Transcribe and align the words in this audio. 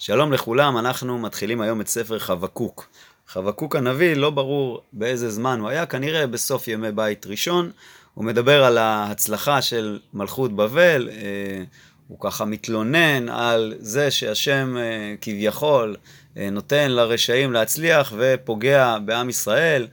שלום 0.00 0.32
לכולם, 0.32 0.78
אנחנו 0.78 1.18
מתחילים 1.18 1.60
היום 1.60 1.80
את 1.80 1.88
ספר 1.88 2.18
חבקוק. 2.18 2.88
חבקוק 3.28 3.76
הנביא, 3.76 4.14
לא 4.14 4.30
ברור 4.30 4.82
באיזה 4.92 5.30
זמן 5.30 5.60
הוא 5.60 5.68
היה, 5.68 5.86
כנראה 5.86 6.26
בסוף 6.26 6.68
ימי 6.68 6.92
בית 6.92 7.26
ראשון. 7.26 7.70
הוא 8.14 8.24
מדבר 8.24 8.64
על 8.64 8.78
ההצלחה 8.78 9.62
של 9.62 9.98
מלכות 10.14 10.56
בבל, 10.56 11.08
אה, 11.12 11.64
הוא 12.08 12.18
ככה 12.20 12.44
מתלונן 12.44 13.28
על 13.28 13.74
זה 13.78 14.10
שהשם 14.10 14.76
אה, 14.76 15.14
כביכול 15.20 15.96
אה, 16.36 16.50
נותן 16.50 16.90
לרשעים 16.90 17.52
להצליח 17.52 18.12
ופוגע 18.16 18.98
בעם 19.04 19.28
ישראל. 19.28 19.86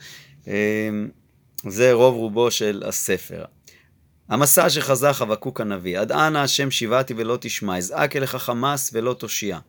זה 1.68 1.94
רוב 1.94 2.16
רובו 2.16 2.52
של 2.52 2.84
הספר. 2.86 3.46
המסע 4.30 4.70
שחזה 4.70 5.14
חבקוק 5.14 5.62
הנביא, 5.62 6.00
עד 6.00 6.12
אנה 6.12 6.44
השם 6.44 6.72
שיבעתי 6.72 7.14
ולא 7.18 7.38
תשמע, 7.42 7.78
אזעק 7.78 8.16
אליך 8.16 8.36
חמס 8.36 8.90
ולא 8.94 9.14
תושיע. 9.14 9.60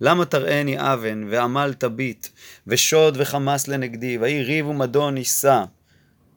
למה 0.00 0.24
תראני 0.24 0.76
אבן, 0.78 1.24
ועמל 1.30 1.74
תביט, 1.78 2.26
ושוד 2.66 3.16
וחמס 3.20 3.68
לנגדי, 3.68 4.18
ויהי 4.18 4.42
ריב 4.42 4.66
ומדון 4.66 5.16
יישא. 5.16 5.64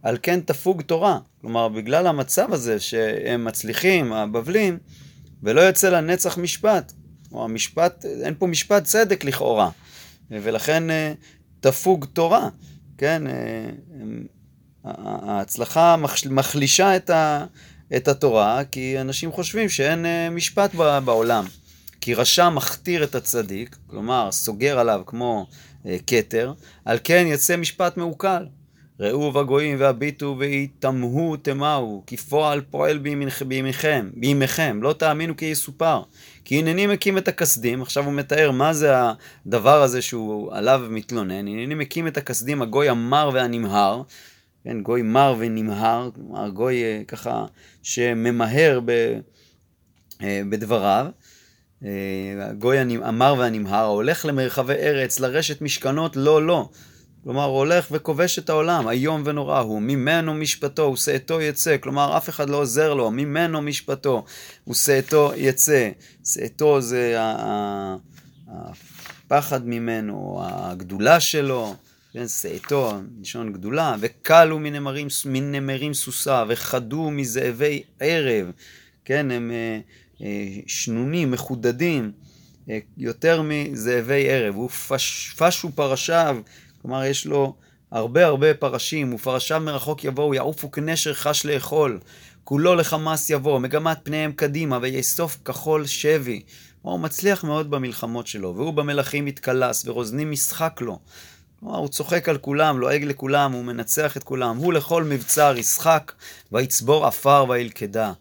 על 0.03 0.17
כן 0.21 0.39
תפוג 0.39 0.81
תורה. 0.81 1.19
כלומר, 1.41 1.67
בגלל 1.67 2.07
המצב 2.07 2.53
הזה 2.53 2.79
שהם 2.79 3.45
מצליחים, 3.45 4.13
הבבלים, 4.13 4.77
ולא 5.43 5.61
יוצא 5.61 5.89
לנצח 5.89 6.37
משפט. 6.37 6.93
או 7.31 7.43
המשפט, 7.43 8.05
אין 8.05 8.33
פה 8.39 8.47
משפט 8.47 8.83
צדק 8.83 9.23
לכאורה. 9.23 9.69
ולכן 10.31 10.89
אה, 10.89 11.13
תפוג 11.59 12.05
תורה. 12.13 12.49
כן, 12.97 13.27
אה, 13.27 13.69
ההצלחה 14.97 15.95
מחלישה 16.29 16.95
את, 16.95 17.09
ה, 17.09 17.45
את 17.95 18.07
התורה, 18.07 18.63
כי 18.71 19.01
אנשים 19.01 19.31
חושבים 19.31 19.69
שאין 19.69 20.05
אה, 20.05 20.29
משפט 20.29 20.75
בעולם. 21.05 21.45
כי 22.01 22.13
רשע 22.13 22.49
מכתיר 22.49 23.03
את 23.03 23.15
הצדיק, 23.15 23.77
כלומר 23.87 24.31
סוגר 24.31 24.79
עליו 24.79 25.01
כמו 25.05 25.47
אה, 25.85 25.97
כתר, 26.07 26.53
על 26.85 26.97
כן 27.03 27.25
יצא 27.27 27.57
משפט 27.57 27.97
מעוקל. 27.97 28.45
ראו 28.99 29.31
בגויים 29.31 29.77
והביטו 29.79 30.35
ויתמהו 30.39 31.37
תמהו, 31.37 32.03
כי 32.07 32.17
פועל 32.17 32.61
פועל 32.61 32.97
בימיכם, 33.47 34.09
בימיכם, 34.13 34.79
לא 34.83 34.93
תאמינו 34.93 35.37
כי 35.37 35.45
יסופר. 35.45 36.01
כי 36.45 36.59
הנני 36.59 36.87
מקים 36.87 37.17
את 37.17 37.27
הכסדים, 37.27 37.81
עכשיו 37.81 38.05
הוא 38.05 38.13
מתאר 38.13 38.51
מה 38.51 38.73
זה 38.73 38.93
הדבר 39.45 39.81
הזה 39.81 40.01
שהוא 40.01 40.53
עליו 40.53 40.81
מתלונן, 40.89 41.31
הנני 41.31 41.75
מקים 41.75 42.07
את 42.07 42.17
הכסדים, 42.17 42.61
הגוי 42.61 42.89
המר 42.89 43.29
והנמהר, 43.33 44.01
כן, 44.67 44.81
גוי 44.81 45.01
מר 45.01 45.35
ונמהר, 45.37 46.09
כלומר 46.15 46.49
גוי 46.49 46.83
אה, 46.83 47.01
ככה 47.07 47.45
שממהר 47.83 48.79
ב, 48.85 48.91
אה, 50.21 50.41
בדבריו. 50.49 51.07
הגוי 52.41 52.77
המר 52.79 53.35
והנמהר, 53.37 53.83
ההולך 53.83 54.25
למרחבי 54.25 54.73
ארץ, 54.73 55.19
לרשת 55.19 55.61
משכנות, 55.61 56.15
לא, 56.15 56.45
לא. 56.45 56.69
כלומר, 57.23 57.43
הולך 57.43 57.87
וכובש 57.91 58.39
את 58.39 58.49
העולם, 58.49 58.89
איום 58.89 59.21
ונורא 59.25 59.59
הוא, 59.59 59.81
ממנו 59.81 60.33
משפטו, 60.33 60.91
ושאתו 60.93 61.41
יצא, 61.41 61.77
כלומר, 61.77 62.17
אף 62.17 62.29
אחד 62.29 62.49
לא 62.49 62.57
עוזר 62.57 62.93
לו, 62.93 63.11
ממנו 63.11 63.61
משפטו, 63.61 64.25
ושאתו 64.67 65.31
יצא. 65.35 65.89
שאתו 66.25 66.81
זה 66.81 67.15
הפחד 68.47 69.67
ממנו, 69.67 70.41
הגדולה 70.43 71.19
שלו, 71.19 71.75
כן, 72.13 72.27
שאתו, 72.27 72.93
לשון 73.21 73.53
גדולה, 73.53 73.95
וכלו 73.99 74.59
מנמרים, 74.59 75.07
מנמרים 75.25 75.93
סוסה, 75.93 76.43
וחדו 76.47 77.11
מזאבי 77.11 77.83
ערב, 77.99 78.51
כן, 79.05 79.31
הם... 79.31 79.51
אה, 79.51 79.79
אה, 80.21 80.59
שנונים, 80.67 81.31
מחודדים, 81.31 82.11
אה, 82.69 82.79
יותר 82.97 83.41
מזאבי 83.43 84.29
ערב. 84.29 84.55
הוא 84.55 84.69
פש, 84.69 85.33
פשו 85.37 85.71
פרשיו, 85.75 86.37
כלומר 86.81 87.05
יש 87.05 87.25
לו 87.25 87.55
הרבה 87.91 88.25
הרבה 88.25 88.53
פרשים, 88.53 89.13
ופרשיו 89.13 89.61
מרחוק 89.65 90.03
יבואו, 90.03 90.33
יעופו 90.33 90.71
כנשר 90.71 91.13
חש 91.13 91.45
לאכול. 91.45 91.99
כולו 92.43 92.75
לחמאס 92.75 93.29
יבוא, 93.29 93.59
מגמת 93.59 93.97
פניהם 94.03 94.31
קדימה, 94.31 94.79
ויאסוף 94.81 95.37
כחול 95.45 95.85
שבי. 95.85 96.41
הוא 96.81 96.99
מצליח 96.99 97.43
מאוד 97.43 97.71
במלחמות 97.71 98.27
שלו, 98.27 98.55
והוא 98.55 98.73
במלכים 98.73 99.25
מתקלס, 99.25 99.87
ורוזנים 99.87 100.31
משחק 100.31 100.81
לו. 100.81 100.99
כלומר, 101.59 101.77
הוא 101.77 101.87
צוחק 101.87 102.29
על 102.29 102.37
כולם, 102.37 102.79
לועג 102.79 103.03
לכולם, 103.03 103.51
הוא 103.51 103.63
מנצח 103.63 104.17
את 104.17 104.23
כולם. 104.23 104.57
הוא 104.57 104.73
לכל 104.73 105.03
מבצר 105.03 105.53
ישחק, 105.57 106.11
ויצבור 106.51 107.05
עפר 107.05 107.45
וילכדה. 107.49 108.13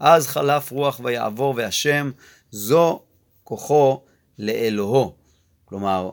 אז 0.00 0.26
חלף 0.26 0.70
רוח 0.70 1.00
ויעבור, 1.04 1.54
והשם 1.56 2.10
זו 2.50 3.02
כוחו 3.44 4.00
לאלוהו. 4.38 5.12
כלומר, 5.64 6.10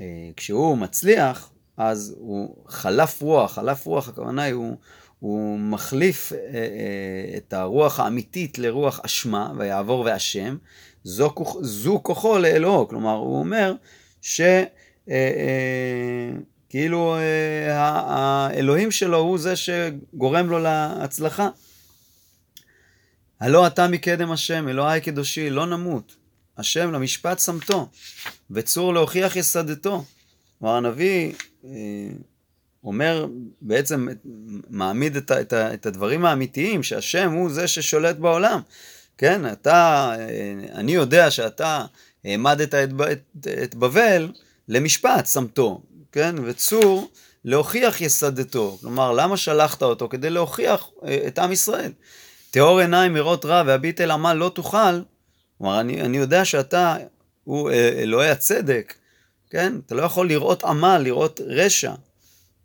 אה, 0.00 0.04
כשהוא 0.36 0.78
מצליח, 0.78 1.50
אז 1.76 2.14
הוא 2.18 2.56
חלף 2.68 3.22
רוח, 3.22 3.52
חלף 3.52 3.86
רוח, 3.86 4.08
הכוונה 4.08 4.42
היא, 4.42 4.54
הוא, 4.54 4.76
הוא 5.18 5.58
מחליף 5.58 6.32
אה, 6.32 6.38
אה, 6.38 7.36
את 7.36 7.52
הרוח 7.52 8.00
האמיתית 8.00 8.58
לרוח 8.58 9.00
אשמה, 9.04 9.52
ויעבור 9.58 10.00
והשם, 10.00 10.56
זו, 11.04 11.34
זו 11.60 12.00
כוחו 12.02 12.38
לאלוהו. 12.38 12.88
כלומר, 12.88 13.14
הוא 13.14 13.38
אומר 13.38 13.74
ש... 14.22 14.40
כאילו 16.68 17.16
האלוהים 17.68 18.90
שלו 18.90 19.18
הוא 19.18 19.38
זה 19.38 19.54
שגורם 19.56 20.50
לו 20.50 20.58
להצלחה. 20.58 21.48
הלא 23.40 23.66
אתה 23.66 23.88
מקדם 23.88 24.30
השם, 24.30 24.68
אלוהי 24.68 25.00
קדושי, 25.00 25.50
לא 25.50 25.66
נמות. 25.66 26.16
השם 26.58 26.92
למשפט 26.92 27.38
שמתו, 27.38 27.88
וצור 28.50 28.94
להוכיח 28.94 29.36
יסדתו. 29.36 30.04
כלומר 30.58 30.74
הנביא 30.74 31.32
אה, 31.64 31.70
אומר, 32.84 33.26
בעצם 33.60 34.08
מעמיד 34.70 35.16
את, 35.16 35.32
את, 35.32 35.52
את 35.52 35.86
הדברים 35.86 36.24
האמיתיים, 36.24 36.82
שהשם 36.82 37.32
הוא 37.32 37.50
זה 37.50 37.68
ששולט 37.68 38.16
בעולם. 38.16 38.60
כן, 39.18 39.52
אתה, 39.52 40.10
אה, 40.18 40.52
אני 40.74 40.92
יודע 40.92 41.30
שאתה 41.30 41.84
העמדת 42.24 42.74
את, 42.74 42.88
את, 43.12 43.46
את 43.62 43.74
בבל 43.74 44.32
למשפט 44.68 45.26
שמתו, 45.26 45.82
כן, 46.12 46.34
וצור 46.44 47.10
להוכיח 47.44 48.00
יסדתו. 48.00 48.78
כלומר, 48.80 49.12
למה 49.12 49.36
שלחת 49.36 49.82
אותו? 49.82 50.08
כדי 50.08 50.30
להוכיח 50.30 50.90
אה, 51.04 51.18
את 51.26 51.38
עם 51.38 51.52
ישראל. 51.52 51.92
טהור 52.50 52.78
עיניים 52.80 53.14
מראות 53.14 53.44
רע 53.44 53.62
והביט 53.66 54.00
אל 54.00 54.10
עמל 54.10 54.34
לא 54.34 54.48
תוכל, 54.54 55.00
כלומר, 55.58 55.80
אני, 55.80 56.02
אני 56.02 56.16
יודע 56.16 56.44
שאתה 56.44 56.96
הוא 57.44 57.70
אה, 57.70 57.88
אלוהי 57.88 58.30
הצדק, 58.30 58.94
כן? 59.50 59.72
אתה 59.86 59.94
לא 59.94 60.02
יכול 60.02 60.28
לראות 60.28 60.64
עמל, 60.64 61.00
לראות 61.04 61.40
רשע, 61.46 61.92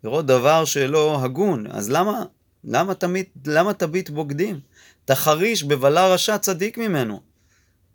לראות 0.04 0.26
דבר 0.26 0.64
שלא 0.64 1.24
הגון, 1.24 1.66
אז 1.70 1.90
למה, 1.90 2.24
למה 2.64 2.94
תמיד, 2.94 3.26
למה 3.46 3.74
תביט 3.74 4.10
בוגדים? 4.10 4.60
תחריש 5.04 5.64
בבלה 5.64 6.08
רשע 6.08 6.38
צדיק 6.38 6.78
ממנו. 6.78 7.20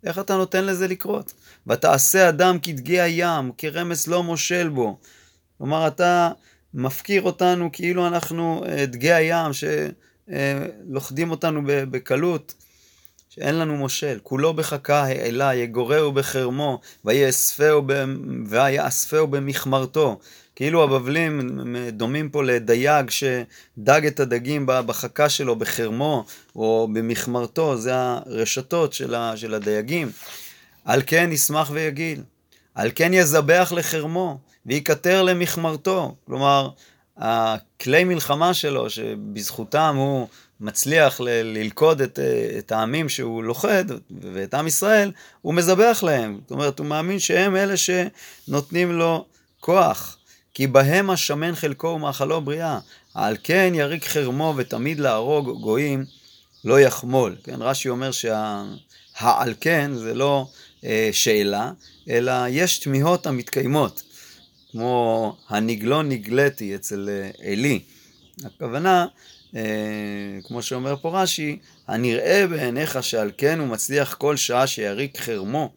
איך 0.04 0.18
אתה 0.18 0.36
נותן 0.36 0.64
לזה 0.64 0.88
לקרות? 0.88 1.32
ותעשה 1.66 2.28
אדם 2.28 2.58
כדגי 2.58 3.00
הים, 3.00 3.52
כרמס 3.58 4.06
לא 4.06 4.22
מושל 4.22 4.68
בו. 4.68 4.98
כלומר, 5.58 5.86
אתה 5.86 6.30
מפקיר 6.74 7.22
אותנו 7.22 7.70
כאילו 7.72 8.06
אנחנו 8.06 8.64
אה, 8.68 8.86
דגי 8.86 9.12
הים, 9.12 9.52
ש... 9.52 9.64
אה, 10.32 10.66
לוכדים 10.88 11.30
אותנו 11.30 11.60
בקלות, 11.64 12.54
שאין 13.34 13.54
לנו 13.54 13.76
מושל. 13.76 14.18
כולו 14.22 14.54
בחכה 14.54 15.02
העלה, 15.02 15.54
יגורהו 15.54 16.12
בחרמו, 16.12 16.80
ויאספהו 17.04 17.82
במכמרתו. 19.26 20.18
כאילו 20.56 20.84
הבבלים 20.84 21.40
דומים 21.88 22.28
פה 22.28 22.42
לדייג 22.42 23.10
שדג 23.10 24.06
את 24.06 24.20
הדגים 24.20 24.64
בחכה 24.66 25.28
שלו, 25.28 25.56
בחרמו 25.56 26.24
או 26.56 26.88
במכמרתו, 26.92 27.76
זה 27.76 27.92
הרשתות 27.94 28.92
של 28.92 29.54
הדייגים. 29.54 30.10
על 30.84 31.02
כן 31.06 31.32
ישמח 31.32 31.70
ויגיל, 31.74 32.22
על 32.74 32.90
כן 32.94 33.14
יזבח 33.14 33.72
לחרמו, 33.76 34.38
ויקטר 34.66 35.22
למכמרתו. 35.22 36.14
כלומר, 36.26 36.68
הכלי 37.20 38.04
מלחמה 38.04 38.54
שלו, 38.54 38.90
שבזכותם 38.90 39.94
הוא 39.98 40.28
מצליח 40.60 41.20
ל- 41.20 41.28
ללכוד 41.28 42.00
את, 42.00 42.18
את 42.58 42.72
העמים 42.72 43.08
שהוא 43.08 43.44
לוכד, 43.44 43.84
ואת 44.32 44.54
עם 44.54 44.66
ישראל, 44.66 45.12
הוא 45.42 45.54
מזבח 45.54 46.00
להם. 46.06 46.38
זאת 46.42 46.50
אומרת, 46.50 46.78
הוא 46.78 46.86
מאמין 46.86 47.18
שהם 47.18 47.56
אלה 47.56 47.74
שנותנים 47.76 48.92
לו 48.92 49.24
כוח. 49.60 50.16
כי 50.54 50.66
בהם 50.66 51.10
השמן 51.10 51.54
חלקו 51.54 51.86
ומאכלו 51.86 52.40
בריאה. 52.40 52.78
על 53.14 53.36
כן 53.42 53.72
יריק 53.74 54.04
חרמו 54.04 54.54
ותמיד 54.56 55.00
להרוג 55.00 55.60
גויים 55.60 56.04
לא 56.64 56.80
יחמול. 56.80 57.36
כן, 57.44 57.62
רש"י 57.62 57.88
אומר 57.88 58.10
שהעל 58.10 59.54
כן 59.60 59.90
זה 59.94 60.14
לא 60.14 60.46
אה, 60.84 61.08
שאלה, 61.12 61.72
אלא 62.08 62.32
יש 62.48 62.78
תמיהות 62.78 63.26
המתקיימות. 63.26 64.02
כמו 64.70 65.36
הנגלו 65.48 66.02
נגלתי 66.02 66.74
אצל 66.74 67.08
אה, 67.08 67.50
עלי. 67.52 67.80
הכוונה, 68.44 69.06
אה, 69.56 70.38
כמו 70.44 70.62
שאומר 70.62 70.96
פה 70.96 71.22
רש"י, 71.22 71.58
הנראה 71.86 72.46
בעיניך 72.46 73.02
שעל 73.02 73.30
כן 73.36 73.58
הוא 73.58 73.68
מצליח 73.68 74.14
כל 74.14 74.36
שעה 74.36 74.66
שיריק 74.66 75.18
חרמו 75.18 75.72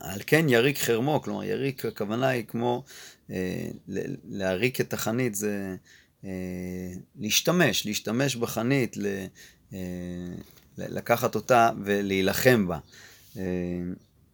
על 0.00 0.20
כן 0.26 0.48
יריק 0.48 0.78
חרמו, 0.78 1.22
כלומר 1.22 1.44
יריק 1.44 1.84
הכוונה 1.84 2.28
היא 2.28 2.44
כמו 2.48 2.84
אה, 3.30 3.68
להריק 4.28 4.80
את 4.80 4.92
החנית 4.92 5.34
זה 5.34 5.76
להשתמש, 7.18 7.86
להשתמש 7.86 8.36
בחנית, 8.36 8.96
לקחת 10.78 11.34
אותה 11.34 11.70
ולהילחם 11.84 12.66
בה. 12.66 12.78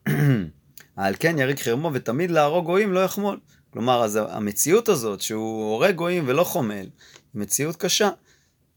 על 1.01 1.15
כן 1.21 1.39
יריק 1.39 1.61
חרמו 1.61 1.91
ותמיד 1.93 2.31
להרוג 2.31 2.65
גויים 2.65 2.93
לא 2.93 3.01
יחמול. 3.05 3.39
כלומר, 3.73 4.05
אז 4.05 4.19
המציאות 4.31 4.89
הזאת 4.89 5.21
שהוא 5.21 5.71
הורג 5.71 5.95
גויים 5.95 6.25
ולא 6.27 6.45
חומל, 6.45 6.75
היא 6.75 6.89
מציאות 7.35 7.77
קשה. 7.77 8.11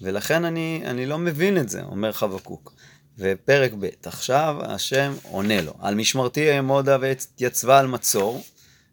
ולכן 0.02 0.46
אני, 0.46 0.84
אני 0.86 1.06
לא 1.06 1.18
מבין 1.18 1.58
את 1.58 1.70
זה, 1.70 1.84
אומר 1.84 2.12
חבקוק. 2.12 2.74
ופרק 3.18 3.72
ב', 3.80 3.88
עכשיו 4.06 4.56
השם 4.62 5.14
עונה 5.24 5.62
לו, 5.62 5.74
על 5.80 5.96
משמרתי 5.96 6.52
אעמודה 6.52 6.98
ויצבה 7.02 7.80
על 7.80 7.88
מצור, 7.88 8.44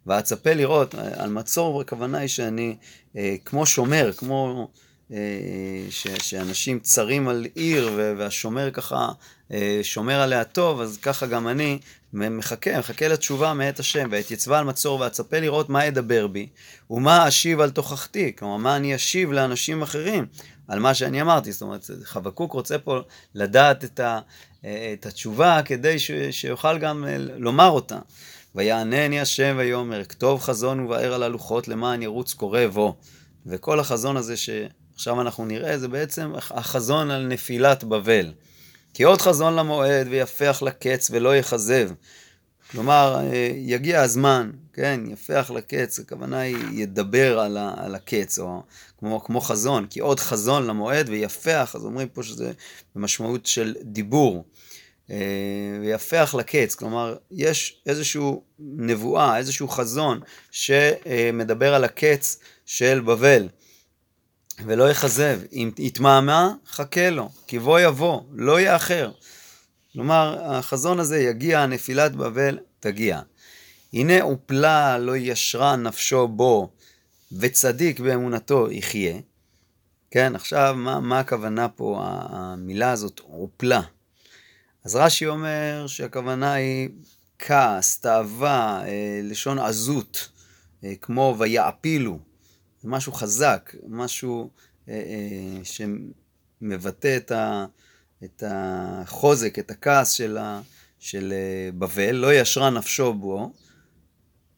ואצפה 0.07 0.53
לראות, 0.55 0.95
על 0.95 1.31
מצור 1.31 1.81
הכוונה 1.81 2.19
היא 2.19 2.29
שאני 2.29 2.77
אה, 3.17 3.37
כמו 3.45 3.67
שומר, 3.67 4.13
כמו 4.17 4.69
ש, 5.91 6.07
שאנשים 6.19 6.79
צרים 6.79 7.29
על 7.29 7.47
עיר 7.55 7.91
והשומר 8.19 8.71
ככה 8.71 9.09
אה, 9.53 9.81
שומר 9.83 10.21
עליה 10.21 10.45
טוב, 10.45 10.81
אז 10.81 10.99
ככה 11.03 11.27
גם 11.27 11.49
אני 11.49 11.79
מחכה, 12.13 12.79
מחכה 12.79 13.09
לתשובה 13.09 13.55
מאת 13.55 13.81
השם, 13.81 14.09
ואתייצבה 14.11 14.59
על 14.59 14.65
מצור 14.65 15.01
ואצפה 15.01 15.41
לראות 15.41 15.69
מה 15.69 15.85
ידבר 15.85 16.27
בי, 16.27 16.49
ומה 16.91 17.29
אשיב 17.29 17.61
על 17.61 17.71
תוכחתי, 17.71 18.33
כלומר 18.39 18.57
מה 18.57 18.77
אני 18.77 18.95
אשיב 18.95 19.33
לאנשים 19.33 19.83
אחרים 19.83 20.27
על 20.69 20.79
מה 20.79 20.95
שאני 20.95 21.21
אמרתי, 21.23 21.53
זאת 21.53 21.63
אומרת 21.63 21.91
חבקוק 22.05 22.53
רוצה 22.53 22.79
פה 22.79 23.01
לדעת 23.35 23.85
את, 23.85 24.01
ה, 24.01 24.21
את 24.61 25.07
התשובה 25.07 25.61
כדי 25.65 25.99
ש, 25.99 26.11
שיוכל 26.31 26.79
גם 26.79 27.05
לומר 27.37 27.69
אותה. 27.69 27.99
ויענני 28.55 29.21
השם 29.21 29.55
ויאמר, 29.59 30.05
כתוב 30.05 30.41
חזון 30.41 30.81
ובאר 30.81 31.15
על 31.15 31.23
הלוחות 31.23 31.69
למען 31.69 32.03
ירוץ 32.03 32.35
קורא 32.35 32.67
בו. 32.67 32.97
וכל 33.47 33.81
החזון 33.81 34.17
הזה 34.17 34.35
שעכשיו 35.01 35.21
אנחנו 35.21 35.45
נראה, 35.45 35.79
זה 35.79 35.89
בעצם 35.89 36.33
החזון 36.51 37.11
על 37.11 37.27
נפילת 37.27 37.85
בבל. 37.85 38.33
כי 38.95 39.03
עוד 39.03 39.21
חזון 39.21 39.57
למועד 39.57 40.07
ויפח 40.11 40.63
לקץ 40.63 41.11
ולא 41.11 41.37
יכזב. 41.37 41.91
כלומר, 42.71 43.21
יגיע 43.57 44.01
הזמן, 44.01 44.51
כן, 44.73 45.01
יפח 45.09 45.51
לקץ, 45.55 45.99
הכוונה 45.99 46.41
היא 46.41 46.57
ידבר 46.73 47.39
על, 47.41 47.57
ה, 47.57 47.75
על 47.77 47.95
הקץ, 47.95 48.39
או 48.39 48.63
כמו, 48.99 49.25
כמו 49.25 49.41
חזון, 49.41 49.87
כי 49.87 50.01
עוד 50.01 50.21
חזון 50.21 50.67
למועד 50.67 51.09
ויפח, 51.09 51.73
אז 51.75 51.85
אומרים 51.85 52.09
פה 52.09 52.23
שזה 52.23 52.53
במשמעות 52.97 53.47
של 53.47 53.75
דיבור. 53.83 54.45
אה, 55.11 55.17
ויפח 55.81 56.35
לקץ, 56.39 56.75
כלומר, 56.75 57.17
יש 57.31 57.83
איזושהי 57.87 58.23
נבואה, 58.59 59.39
איזשהו 59.39 59.69
חזון 59.69 60.21
שמדבר 60.51 61.75
על 61.75 61.85
הקץ 61.85 62.39
של 62.67 63.01
בבל. 63.01 63.49
ולא 64.67 64.91
יכזב, 64.91 65.41
אם 65.53 65.71
יתמהמה, 65.79 66.53
חכה 66.67 67.11
לו, 67.11 67.29
כי 67.47 67.59
בוא 67.59 67.81
יבוא, 67.81 68.21
לא 68.33 68.61
יאחר. 68.61 69.11
כלומר, 69.93 70.39
החזון 70.45 71.01
הזה 71.01 71.19
יגיע, 71.19 71.67
נפילת 71.67 72.17
בבל 72.17 72.59
תגיע. 72.81 73.21
הנה 73.93 74.23
הופלה 74.23 74.99
לא 74.99 75.17
ישרה 75.17 75.77
נפשו 75.77 76.29
בו, 76.29 76.71
וצדיק 77.33 78.01
באמונתו 78.01 78.71
יחיה. 78.71 79.17
כן, 80.11 80.37
עכשיו, 80.37 80.75
מה, 80.79 81.01
מה 81.01 81.21
הכוונה 81.21 81.69
פה, 81.69 82.03
המילה 82.05 82.91
הזאת, 82.91 83.21
הופלה? 83.25 83.81
אז 84.85 84.97
רש"י 84.97 85.27
אומר 85.27 85.85
שהכוונה 85.87 86.53
היא 86.53 86.89
כעס, 87.39 88.01
תאווה, 88.01 88.83
אה, 88.87 89.21
לשון 89.23 89.59
עזות, 89.59 90.29
אה, 90.85 90.93
כמו 91.01 91.37
ויעפילו. 91.39 92.30
זה 92.83 92.89
משהו 92.89 93.13
חזק, 93.13 93.75
משהו 93.89 94.51
אה, 94.89 94.95
אה, 94.95 95.65
שמבטא 95.65 97.17
את, 97.17 97.31
ה, 97.31 97.67
את 98.25 98.43
החוזק, 98.47 99.59
את 99.59 99.71
הכעס 99.71 100.13
של, 100.13 100.39
ה, 100.39 100.61
של 100.99 101.33
אה, 101.33 101.71
בבל, 101.79 102.11
לא 102.11 102.35
ישרה 102.35 102.71
נפשו 102.71 103.15
בו, 103.15 103.53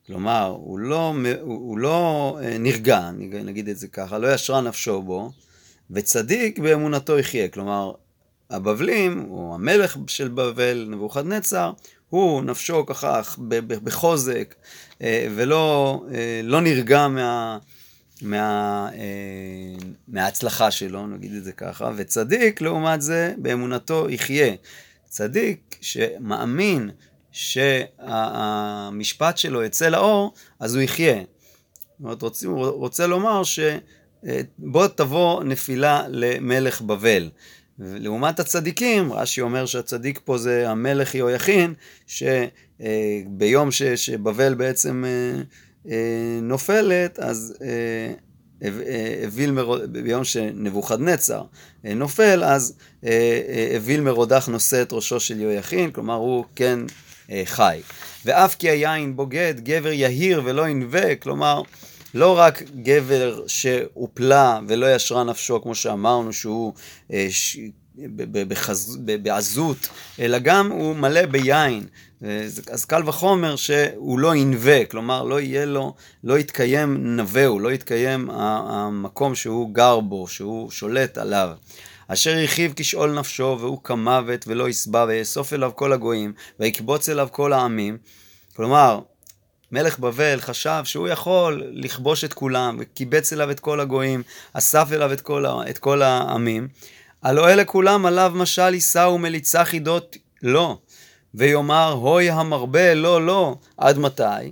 כלומר, 0.07 0.45
הוא 0.45 0.79
לא, 0.79 1.13
הוא, 1.41 1.55
הוא 1.55 1.77
לא 1.77 2.39
אה, 2.43 2.57
נרגע, 2.57 3.11
נגיד 3.43 3.69
את 3.69 3.77
זה 3.77 3.87
ככה, 3.87 4.17
לא 4.17 4.33
ישרה 4.33 4.61
נפשו 4.61 5.01
בו, 5.01 5.31
וצדיק 5.91 6.59
באמונתו 6.59 7.19
יחיה, 7.19 7.47
כלומר, 7.47 7.91
הבבלים, 8.49 9.25
או 9.29 9.55
המלך 9.55 9.97
של 10.07 10.27
בבל, 10.27 10.87
נבוכדנצר, 10.89 11.71
הוא 12.09 12.43
נפשו 12.43 12.85
ככה 12.85 13.21
בחוזק, 13.59 14.55
אה, 15.01 15.27
ולא 15.35 16.03
לא 16.43 16.61
נרגע 16.61 17.07
מה... 17.07 17.57
מה, 18.23 18.89
אה, 18.93 18.99
מההצלחה 20.07 20.71
שלו, 20.71 21.07
נגיד 21.07 21.33
את 21.33 21.43
זה 21.43 21.51
ככה, 21.51 21.91
וצדיק 21.95 22.61
לעומת 22.61 23.01
זה 23.01 23.33
באמונתו 23.37 24.09
יחיה. 24.09 24.53
צדיק 25.05 25.77
שמאמין 25.81 26.89
שהמשפט 27.31 29.37
שלו 29.37 29.63
יצא 29.63 29.89
לאור, 29.89 30.33
אז 30.59 30.75
הוא 30.75 30.83
יחיה. 30.83 31.15
זאת 31.15 31.25
אומרת, 31.99 32.21
רוצים, 32.21 32.55
רוצה 32.55 33.07
לומר 33.07 33.41
שבוא 33.43 34.87
תבוא 34.87 35.43
נפילה 35.43 36.05
למלך 36.09 36.81
בבל. 36.81 37.29
לעומת 37.79 38.39
הצדיקים, 38.39 39.13
רש"י 39.13 39.41
אומר 39.41 39.65
שהצדיק 39.65 40.19
פה 40.25 40.37
זה 40.37 40.69
המלך 40.69 41.15
יהויכין, 41.15 41.73
שביום 42.07 43.69
שבבל 43.95 44.53
בעצם 44.53 45.05
אה, 45.05 45.09
אה, 45.09 45.43
נופלת, 46.41 47.19
אז 47.19 47.55
אוויל 49.23 49.49
אה, 49.49 49.55
מרוד... 49.55 49.93
ביום 49.93 50.23
שנבוכדנצר 50.23 51.41
נופל, 51.83 52.43
אז 52.43 52.73
אוויל 53.75 54.01
מרודח 54.01 54.47
נושא 54.47 54.81
את 54.81 54.93
ראשו 54.93 55.19
של 55.19 55.39
יהויכין, 55.39 55.91
כלומר 55.91 56.15
הוא 56.15 56.45
כן 56.55 56.79
חי. 57.45 57.81
ואף 58.25 58.55
כי 58.55 58.69
היין 58.69 59.15
בוגד, 59.15 59.53
גבר 59.57 59.91
יהיר 59.91 60.41
ולא 60.45 60.67
ינווה, 60.67 61.15
כלומר, 61.15 61.61
לא 62.13 62.37
רק 62.37 62.63
גבר 62.83 63.43
שהופלה 63.47 64.59
ולא 64.67 64.95
ישרה 64.95 65.23
נפשו, 65.23 65.61
כמו 65.61 65.75
שאמרנו, 65.75 66.33
שהוא 66.33 66.73
בעזות, 69.23 69.87
אלא 70.19 70.39
גם 70.39 70.71
הוא 70.71 70.95
מלא 70.95 71.25
ביין. 71.25 71.83
אז 72.71 72.85
קל 72.85 73.01
וחומר 73.05 73.55
שהוא 73.55 74.19
לא 74.19 74.35
ינווה, 74.35 74.85
כלומר 74.85 75.23
לא 75.23 75.39
יהיה 75.39 75.65
לו, 75.65 75.93
לא 76.23 76.39
יתקיים 76.39 77.15
נווהו, 77.15 77.59
לא 77.59 77.71
יתקיים 77.71 78.29
המקום 78.29 79.35
שהוא 79.35 79.73
גר 79.73 79.99
בו, 79.99 80.27
שהוא 80.27 80.71
שולט 80.71 81.17
עליו. 81.17 81.49
אשר 82.07 82.31
הרחיב 82.37 82.73
כשאול 82.75 83.11
נפשו 83.19 83.57
והוא 83.59 83.79
כמוות 83.83 84.47
ולא 84.47 84.69
יסבע 84.69 85.05
ויאסוף 85.07 85.53
אליו 85.53 85.71
כל 85.75 85.93
הגויים 85.93 86.33
ויקבוץ 86.59 87.09
אליו 87.09 87.27
כל 87.31 87.53
העמים. 87.53 87.97
כלומר, 88.55 88.99
מלך 89.71 89.99
בבל 89.99 90.41
חשב 90.41 90.81
שהוא 90.83 91.07
יכול 91.07 91.63
לכבוש 91.71 92.23
את 92.23 92.33
כולם 92.33 92.77
וקיבץ 92.79 93.33
אליו 93.33 93.51
את 93.51 93.59
כל 93.59 93.79
הגויים, 93.79 94.23
אסף 94.53 94.87
אליו 94.91 95.13
את 95.13 95.21
כל, 95.21 95.45
את 95.69 95.77
כל 95.77 96.01
העמים. 96.01 96.67
הלא 97.23 97.49
אלה 97.49 97.65
כולם 97.65 98.05
עליו 98.05 98.31
משל 98.35 98.73
יישאו 98.73 99.17
מליצה 99.17 99.65
חידות 99.65 100.17
לא. 100.43 100.77
ויאמר, 101.35 101.91
הוי 101.91 102.29
המרבה, 102.29 102.93
לא, 102.93 103.25
לא, 103.25 103.55
עד 103.77 103.97
מתי? 103.97 104.51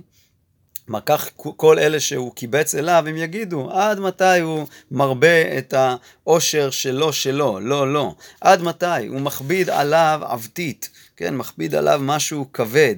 כלומר, 0.86 1.00
כך 1.06 1.30
כל 1.36 1.78
אלה 1.78 2.00
שהוא 2.00 2.32
קיבץ 2.34 2.74
אליו, 2.74 3.04
הם 3.08 3.16
יגידו, 3.16 3.70
עד 3.70 4.00
מתי 4.00 4.40
הוא 4.40 4.66
מרבה 4.90 5.58
את 5.58 5.74
העושר 5.74 6.70
שלו 6.70 7.12
שלו, 7.12 7.60
לא, 7.60 7.92
לא. 7.92 8.14
עד 8.40 8.62
מתי? 8.62 9.06
הוא 9.08 9.20
מכביד 9.20 9.70
עליו 9.70 10.20
עבתית, 10.24 10.90
כן, 11.16 11.36
מכביד 11.36 11.74
עליו 11.74 12.00
משהו 12.02 12.46
כבד. 12.52 12.94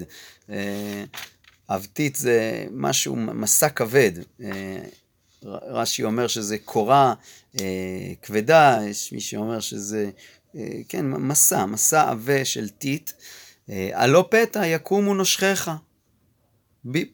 אה, 0.51 1.05
זה 2.15 2.65
משהו, 2.71 3.17
מסע 3.17 3.69
כבד. 3.69 4.13
אה, 4.43 4.79
רש"י 5.45 6.05
אומר 6.05 6.27
שזה 6.27 6.59
קורה 6.59 7.15
אה, 7.61 8.13
כבדה, 8.23 8.79
יש 8.87 9.13
מי 9.13 9.21
שאומר 9.21 9.61
שזה, 9.61 10.11
כן, 10.89 11.07
מסע, 11.07 11.67
מסע 11.67 12.11
עבה 12.11 12.45
של 12.45 12.69
טיט. 12.69 13.11
הלא 13.69 14.29
פתע 14.31 14.67
יקומו 14.67 15.15
נושכיך. 15.15 15.71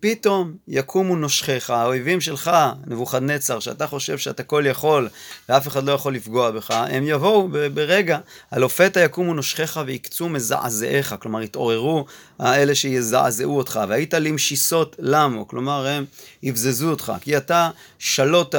פתאום 0.00 0.56
יקומו 0.68 1.16
נושכיך, 1.16 1.70
האויבים 1.70 2.20
שלך, 2.20 2.50
נבוכדנצר, 2.86 3.60
שאתה 3.60 3.86
חושב 3.86 4.18
שאתה 4.18 4.42
כל 4.42 4.64
יכול 4.66 5.08
ואף 5.48 5.68
אחד 5.68 5.84
לא 5.84 5.92
יכול 5.92 6.14
לפגוע 6.14 6.50
בך, 6.50 6.70
הם 6.70 7.04
יבואו 7.06 7.48
ברגע, 7.74 8.18
הלא 8.50 8.68
פתע 8.68 9.00
יקומו 9.00 9.34
נושכיך 9.34 9.80
ויקצו 9.86 10.28
מזעזעיך, 10.28 11.14
כלומר 11.20 11.42
יתעוררו 11.42 12.04
האלה 12.38 12.74
שיזעזעו 12.74 13.56
אותך, 13.56 13.80
והיית 13.88 14.14
למשיסות 14.14 14.96
למו, 14.98 15.48
כלומר 15.48 15.86
הם 15.86 16.04
יבזזו 16.42 16.90
אותך, 16.90 17.12
כי 17.20 17.36
אתה 17.36 17.70
שלוט 17.98 18.54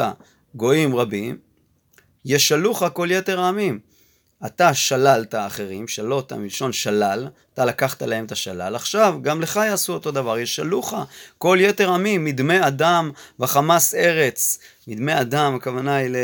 גויים 0.55 0.95
רבים, 0.95 1.37
ישלוך 2.25 2.83
כל 2.93 3.07
יתר 3.11 3.39
העמים. 3.39 3.90
אתה 4.45 4.73
שללת 4.73 5.35
אחרים, 5.35 5.87
שלוט 5.87 6.33
מלשון 6.33 6.73
שלל, 6.73 7.27
אתה 7.53 7.65
לקחת 7.65 8.01
להם 8.01 8.25
את 8.25 8.31
השלל, 8.31 8.75
עכשיו 8.75 9.19
גם 9.21 9.41
לך 9.41 9.59
יעשו 9.65 9.93
אותו 9.93 10.11
דבר, 10.11 10.39
ישלוך 10.39 10.93
כל 11.37 11.57
יתר 11.61 11.93
עמים, 11.93 12.25
מדמי 12.25 12.67
אדם 12.67 13.11
וחמס 13.39 13.95
ארץ. 13.95 14.59
מדמי 14.87 15.21
אדם, 15.21 15.55
הכוונה 15.55 15.95
היא 15.95 16.15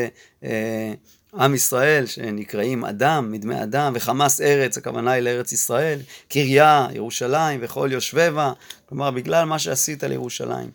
לעם 1.34 1.56
ישראל, 1.56 2.06
שנקראים 2.06 2.86
אדם, 2.86 3.32
מדמי 3.32 3.64
אדם, 3.64 3.94
וחמס 3.96 4.42
ארץ, 4.42 4.78
הכוונה 4.78 5.12
היא 5.12 5.24
לארץ 5.24 5.52
ישראל, 5.52 6.00
קריה, 6.30 6.88
ירושלים 6.94 7.60
וכל 7.64 7.90
יושבי 7.92 8.30
בה, 8.30 8.54
כלומר 8.90 9.12
בגלל 9.12 9.46
מה 9.46 9.60
שעשית 9.60 10.04
לירושלים. 10.04 10.70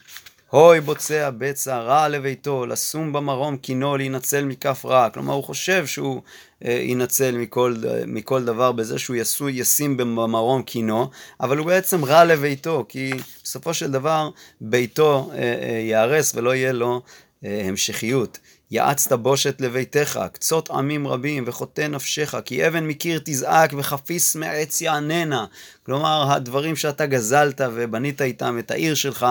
הוי 0.52 0.80
בוצע 0.80 1.30
בצע 1.38 1.78
רע 1.78 2.09
לביתו, 2.09 2.66
לשום 2.66 3.12
במרום 3.12 3.56
קינו 3.56 3.97
להינצל 3.97 4.44
מכף 4.44 4.85
רע. 4.85 5.11
כלומר, 5.11 5.35
הוא 5.35 5.44
חושב 5.44 5.87
שהוא 5.87 6.23
אה, 6.64 6.71
יינצל 6.73 7.37
מכל, 7.37 7.75
מכל 8.06 8.44
דבר 8.44 8.73
בזה 8.73 8.99
שהוא 8.99 9.16
יסו, 9.16 9.49
ישים 9.49 9.97
במרום 9.97 10.62
קינו, 10.62 11.11
אבל 11.40 11.59
הוא 11.59 11.66
בעצם 11.66 12.04
רע 12.04 12.25
לביתו, 12.25 12.85
כי 12.88 13.12
בסופו 13.44 13.75
של 13.75 13.90
דבר 13.90 14.30
ביתו 14.61 15.30
אה, 15.32 15.38
אה, 15.38 15.78
ייהרס 15.78 16.35
ולא 16.35 16.54
יהיה 16.54 16.73
לו 16.73 17.02
אה, 17.44 17.62
המשכיות. 17.64 18.38
יעצת 18.71 19.12
בושת 19.12 19.61
לביתך, 19.61 20.21
קצות 20.32 20.71
עמים 20.71 21.09
רבים, 21.09 21.44
וחוטא 21.47 21.88
נפשך, 21.88 22.35
כי 22.44 22.66
אבן 22.66 22.87
מקיר 22.87 23.21
תזעק, 23.25 23.73
וחפיס 23.76 24.37
מעץ 24.37 24.80
יעננה. 24.80 25.47
כלומר, 25.87 26.32
הדברים 26.32 26.76
שאתה 26.76 27.06
גזלת 27.06 27.61
ובנית 27.75 28.23
איתם 28.23 28.59
את 28.59 28.71
העיר 28.71 28.94
שלך, 28.94 29.26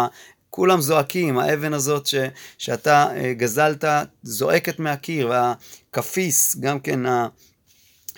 כולם 0.51 0.81
זועקים, 0.81 1.37
האבן 1.37 1.73
הזאת 1.73 2.05
ש, 2.05 2.15
שאתה 2.57 3.07
אה, 3.15 3.33
גזלת 3.33 3.85
זועקת 4.23 4.79
מהקיר, 4.79 5.29
והכפיס, 5.29 6.55
גם 6.59 6.79
כן 6.79 6.99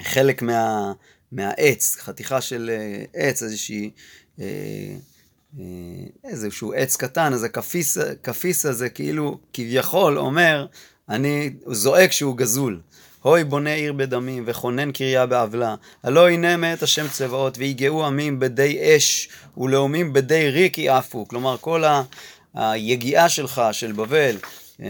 חלק 0.04 0.42
מה, 0.42 0.94
מהעץ, 1.32 1.96
חתיכה 2.00 2.42
של 2.42 2.70
אה, 2.74 3.04
עץ, 3.14 3.44
איזושהי... 3.44 3.92
אה, 4.40 4.46
איזשהו 6.24 6.74
עץ 6.74 6.96
קטן, 6.96 7.34
אז 7.34 7.44
הכפיס, 7.44 8.66
הזה 8.66 8.90
כאילו 8.90 9.40
כביכול 9.54 10.18
אומר, 10.18 10.68
אני 11.10 11.54
זועק 11.68 12.12
שהוא 12.12 12.38
גזול. 12.38 12.82
הוי 13.24 13.44
בונה 13.44 13.74
עיר 13.74 13.94
בדמים, 13.94 14.44
וכונן 14.48 14.92
קריה 14.92 15.26
בעוולה. 15.26 15.76
הלא 16.04 16.30
הנה 16.30 16.58
מאת 16.58 16.84
השם 16.84 17.08
צבאות, 17.08 17.58
ויגעו 17.58 18.06
עמים 18.06 18.40
בדי 18.40 18.98
אש, 18.98 19.30
ולאומים 19.58 20.14
בדי 20.14 20.50
ריק 20.50 20.78
יעפו. 20.78 21.28
כלומר, 21.28 21.58
כל 21.58 21.84
היגיעה 22.54 23.30
שלך, 23.30 23.62
של 23.72 23.92
בבל, 23.92 24.36
אה, 24.82 24.88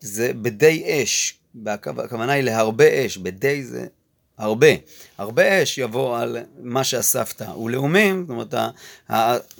זה 0.00 0.32
בדי 0.34 0.84
אש. 0.86 1.34
הכוונה 1.66 2.32
היא 2.32 2.42
להרבה 2.42 3.06
אש, 3.06 3.16
בדי 3.16 3.64
זה 3.64 3.86
הרבה. 4.38 4.66
הרבה 5.18 5.62
אש 5.62 5.78
יבוא 5.78 6.18
על 6.18 6.36
מה 6.60 6.84
שאספת. 6.84 7.42
ולאומים, 7.64 8.24
זאת 8.28 8.30
אומרת, 8.30 8.54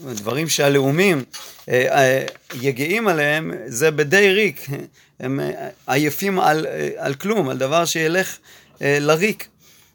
הדברים 0.04 0.49
שהלאומים 0.49 1.25
אה, 1.68 1.99
אה, 1.99 2.26
יגעים 2.54 3.08
עליהם, 3.08 3.52
זה 3.66 3.90
בדי 3.90 4.30
ריק. 4.30 4.66
הם 5.20 5.40
אה, 5.40 5.68
עייפים 5.87 6.40
על, 6.40 6.66
על 6.97 7.14
כלום, 7.14 7.49
על 7.49 7.58
דבר 7.58 7.85
שילך 7.85 8.37
לריק. 8.80 9.49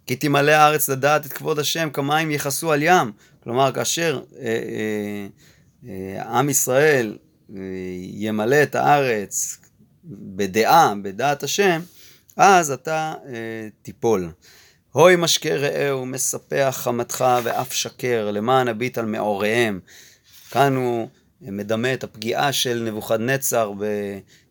כי 0.06 0.16
תמלא 0.16 0.52
הארץ 0.52 0.90
לדעת 0.90 1.26
את 1.26 1.34
כבוד 1.34 1.60
השם 1.60 1.90
כמים 1.94 2.32
יכסו 2.32 2.72
על 2.72 2.84
ים. 2.84 3.12
כלומר, 3.44 3.72
כאשר 3.72 4.22
עם 6.26 6.50
ישראל 6.50 7.18
ימלא 8.14 8.64
את 8.64 8.76
הארץ 8.76 9.58
בדעה, 10.06 10.94
בדעת 11.02 11.44
השם, 11.44 11.82
אז 12.38 12.72
אתה 12.72 13.14
תיפול. 13.82 14.32
הוי 14.94 15.16
משקה 15.16 15.56
רעהו, 15.56 16.06
מספח 16.06 16.76
חמתך 16.84 17.26
ואף 17.44 17.74
שקר, 17.74 18.32
למען 18.32 18.68
הביט 18.68 18.98
על 18.98 19.06
מאוריהם. 19.06 19.80
כאן 20.52 20.76
הוא 20.76 21.08
מדמה 21.42 21.94
את 21.94 22.04
הפגיעה 22.04 22.52
של 22.52 22.84
נבוכדנצר 22.86 23.74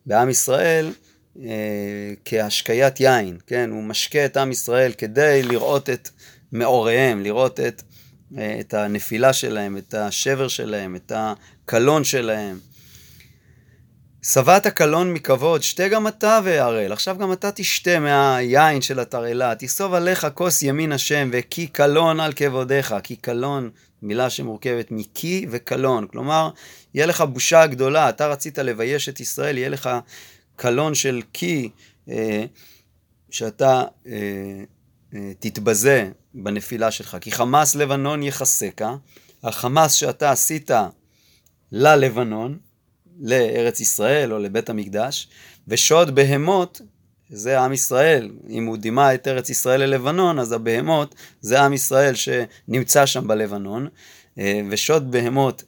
בעם 0.06 0.30
ישראל 0.30 0.92
אה, 1.40 2.12
כהשקיית 2.24 3.00
יין, 3.00 3.38
כן? 3.46 3.70
הוא 3.70 3.82
משקה 3.82 4.24
את 4.24 4.36
עם 4.36 4.50
ישראל 4.50 4.92
כדי 4.92 5.42
לראות 5.42 5.90
את 5.90 6.08
מאוריהם, 6.52 7.22
לראות 7.22 7.60
את, 7.60 7.82
אה, 8.38 8.56
את 8.60 8.74
הנפילה 8.74 9.32
שלהם, 9.32 9.76
את 9.76 9.94
השבר 9.94 10.48
שלהם, 10.48 10.96
את 10.96 11.12
הקלון 11.14 12.04
שלהם. 12.04 12.58
שבעת 14.24 14.66
הקלון 14.66 15.12
מכבוד, 15.12 15.62
שתה 15.62 15.88
גם 15.88 16.08
אתה 16.08 16.40
והרל. 16.44 16.92
עכשיו 16.92 17.16
גם 17.18 17.32
אתה 17.32 17.52
תשתה 17.52 17.98
מהיין 17.98 18.82
של 18.82 19.00
התרעלה. 19.00 19.54
תסוב 19.54 19.94
עליך 19.94 20.26
כוס 20.34 20.62
ימין 20.62 20.92
השם, 20.92 21.30
וכי 21.32 21.66
קלון 21.66 22.20
על 22.20 22.32
כבודיך. 22.32 22.94
כי 23.02 23.16
קלון, 23.16 23.70
מילה 24.02 24.30
שמורכבת 24.30 24.90
מקי 24.90 25.46
וקלון. 25.50 26.06
כלומר, 26.06 26.50
יהיה 26.94 27.06
לך 27.06 27.20
בושה 27.20 27.66
גדולה. 27.66 28.08
אתה 28.08 28.26
רצית 28.26 28.58
לבייש 28.58 29.08
את 29.08 29.20
ישראל, 29.20 29.58
יהיה 29.58 29.68
לך 29.68 29.90
קלון 30.56 30.94
של 30.94 31.22
קי, 31.32 31.70
אה, 32.08 32.44
שאתה 33.30 33.84
אה, 34.06 34.12
אה, 35.14 35.32
תתבזה 35.38 36.10
בנפילה 36.34 36.90
שלך. 36.90 37.16
כי 37.20 37.32
חמאס 37.32 37.74
לבנון 37.74 38.22
יחסקה. 38.22 38.94
החמאס 39.42 39.92
שאתה 39.92 40.30
עשית 40.30 40.70
ללבנון, 41.72 42.58
לארץ 43.20 43.80
ישראל 43.80 44.32
או 44.32 44.38
לבית 44.38 44.70
המקדש, 44.70 45.28
ושוד 45.68 46.14
בהמות 46.14 46.80
זה 47.32 47.60
עם 47.60 47.72
ישראל. 47.72 48.30
אם 48.48 48.66
הוא 48.66 48.76
דימה 48.76 49.14
את 49.14 49.28
ארץ 49.28 49.50
ישראל 49.50 49.80
ללבנון, 49.80 50.38
אז 50.38 50.52
הבהמות 50.52 51.14
זה 51.40 51.62
עם 51.62 51.72
ישראל 51.72 52.14
שנמצא 52.14 53.06
שם 53.06 53.28
בלבנון, 53.28 53.88
אה, 54.38 54.60
ושוד 54.70 55.10
בהמות 55.10 55.62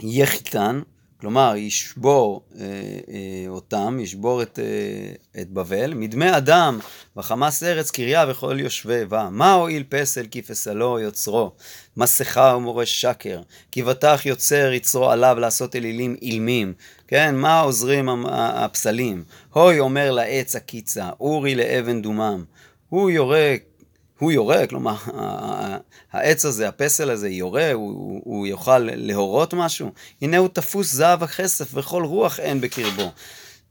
יחיתן, 0.00 0.80
כלומר 1.20 1.56
ישבור 1.56 2.42
אה, 2.58 2.64
אה, 2.64 3.48
אותם, 3.48 3.98
ישבור 4.00 4.42
את, 4.42 4.58
אה, 4.58 5.42
את 5.42 5.50
בבל, 5.50 5.94
מדמי 5.94 6.36
אדם 6.36 6.78
וחמאס 7.16 7.62
ארץ 7.62 7.90
קריה 7.90 8.24
וכל 8.28 8.56
יושבי 8.60 9.04
בה. 9.04 9.28
מה 9.30 9.52
הועיל 9.52 9.84
פסל 9.88 10.26
כי 10.30 10.42
פסלו 10.42 10.98
יוצרו, 10.98 11.52
מסכה 11.96 12.54
ומורש 12.56 13.00
שקר, 13.00 13.40
כי 13.70 13.82
בטח 13.82 14.26
יוצר 14.26 14.72
יצרו 14.72 15.10
עליו 15.10 15.36
לעשות 15.40 15.76
אלילים 15.76 16.16
אילמים. 16.22 16.72
כן, 17.08 17.34
מה 17.34 17.60
עוזרים 17.60 18.26
הפסלים? 18.28 19.24
הוי 19.52 19.80
אומר 19.80 20.10
לעץ 20.10 20.56
הקיצה, 20.56 21.10
אורי 21.20 21.54
לאבן 21.54 22.02
דומם. 22.02 22.44
הוא 22.88 23.10
יורה 23.10 23.54
הוא 24.18 24.32
יורה, 24.32 24.66
כלומר, 24.66 24.94
העץ 26.12 26.44
הזה, 26.44 26.68
הפסל 26.68 27.10
הזה 27.10 27.28
יורה, 27.28 27.72
הוא, 27.72 28.20
הוא 28.24 28.46
יוכל 28.46 28.78
להורות 28.78 29.54
משהו? 29.54 29.92
הנה 30.22 30.38
הוא 30.38 30.48
תפוס 30.48 30.92
זהב 30.92 31.22
הכסף 31.22 31.70
וכל 31.74 32.04
רוח 32.04 32.40
אין 32.40 32.60
בקרבו. 32.60 33.10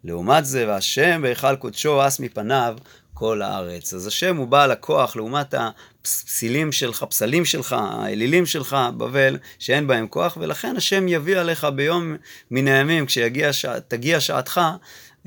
לעומת 0.04 0.46
זה, 0.46 0.68
והשם 0.68 1.22
בהיכל 1.22 1.56
קודשו 1.56 2.08
אס 2.08 2.20
מפניו 2.20 2.78
כל 3.14 3.42
הארץ. 3.42 3.94
אז 3.94 4.08
השם 4.08 4.38
הוא 4.38 4.48
בעל 4.48 4.72
הכוח 4.72 5.16
לעומת 5.16 5.54
הפסילים 5.58 6.72
שלך, 6.72 7.06
פסלים 7.10 7.46
שלך, 7.46 7.76
האלילים 7.80 8.46
שלך, 8.46 8.78
בבל, 8.98 9.38
שאין 9.60 9.88
בהם 9.88 10.08
כוח, 10.08 10.38
ולכן 10.42 10.76
השם 10.78 11.08
יביא 11.08 11.38
עליך 11.38 11.68
ביום 11.76 12.16
מן 12.52 12.68
הימים, 12.68 13.06
כשתגיע 13.06 14.20
שעתך, 14.20 14.62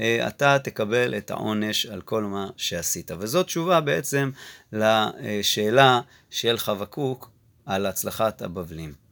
אתה 0.01 0.59
תקבל 0.59 1.17
את 1.17 1.31
העונש 1.31 1.87
על 1.87 2.01
כל 2.01 2.25
מה 2.25 2.51
שעשית. 2.57 3.11
וזאת 3.19 3.47
תשובה 3.47 3.81
בעצם 3.81 4.31
לשאלה 4.73 6.01
של 6.31 6.59
חבקוק 6.59 7.31
על 7.67 7.87
הצלחת 7.87 8.43
הבבלים. 8.43 9.08